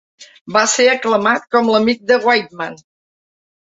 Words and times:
Va 0.55 0.61
ser 0.75 0.85
aclamat 0.93 1.45
com 1.57 1.71
l'"amic 1.73 2.03
de 2.13 2.21
Whiteman". 2.27 2.83